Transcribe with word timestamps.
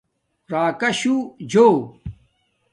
راکاشُو 0.51 1.15
جو 1.51 1.65